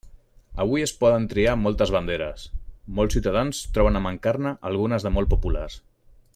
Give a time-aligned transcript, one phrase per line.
[0.63, 2.47] Avui es poden triar moltes banderes,
[3.01, 5.81] molts ciutadans troben a mancar-ne algunes de molt populars.